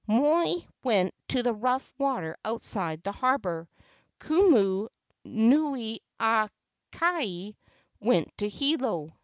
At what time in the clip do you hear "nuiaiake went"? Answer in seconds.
5.27-8.35